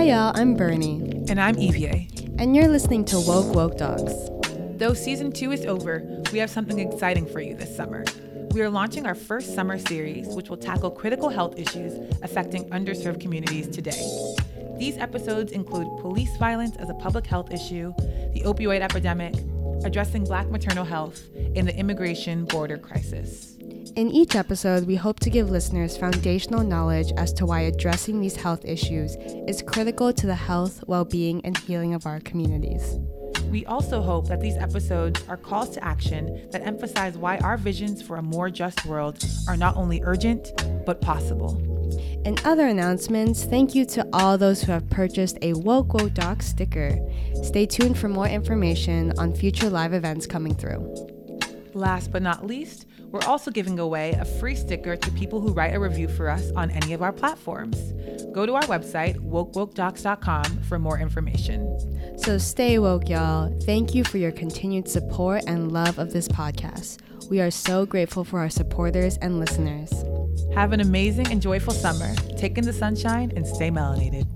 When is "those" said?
44.38-44.62